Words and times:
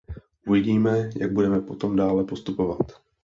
Uvidíme, 0.47 1.09
jak 1.15 1.31
budeme 1.33 1.61
potom 1.61 1.95
dále 1.95 2.23
postupovat. 2.23 3.01